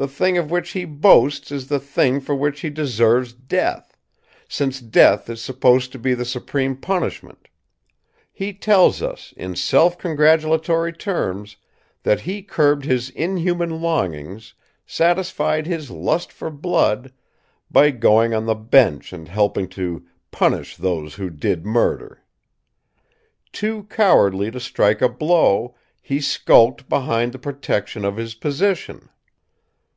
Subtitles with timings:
[0.00, 3.96] The thing of which he boasts is the thing for which he deserves death
[4.48, 7.48] since death is supposed to be the supreme punishment.
[8.32, 11.56] He tells us, in self congratulatory terms,
[12.04, 14.54] that he curbed his inhuman longings,
[14.86, 17.12] satisfied his lust for blood,
[17.68, 22.22] by going on the bench and helping to 'punish those who did murder!'
[23.50, 29.08] "Too cowardly to strike a blow, he skulked behind the protection of his position.